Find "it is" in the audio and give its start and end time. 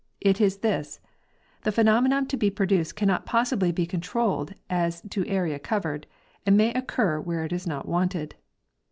0.19-0.57, 7.45-7.67